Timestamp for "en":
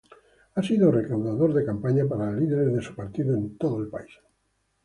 3.35-3.55